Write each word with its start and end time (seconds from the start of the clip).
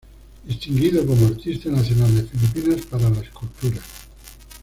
Distinguido 0.43 1.05
como 1.05 1.27
Artista 1.27 1.69
Nacional 1.69 2.15
de 2.15 2.23
Filipinas 2.23 2.87
para 2.87 3.07
la 3.07 3.19
Escultura. 3.19 3.79